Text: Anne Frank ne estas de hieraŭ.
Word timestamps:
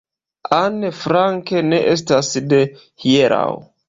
Anne 0.59 0.89
Frank 0.99 1.51
ne 1.67 1.79
estas 1.91 2.31
de 2.55 2.63
hieraŭ. 3.05 3.47